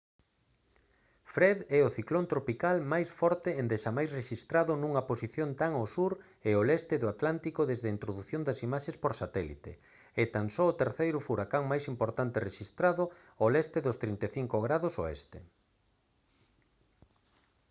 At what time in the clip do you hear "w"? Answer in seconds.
14.97-15.07